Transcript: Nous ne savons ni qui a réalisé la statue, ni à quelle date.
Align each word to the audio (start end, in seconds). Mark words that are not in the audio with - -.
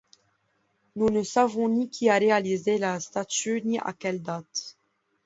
Nous 0.95 1.11
ne 1.11 1.21
savons 1.21 1.69
ni 1.69 1.87
qui 1.87 2.09
a 2.09 2.17
réalisé 2.17 2.79
la 2.79 2.99
statue, 2.99 3.61
ni 3.63 3.77
à 3.77 3.93
quelle 3.93 4.19
date. 4.23 4.75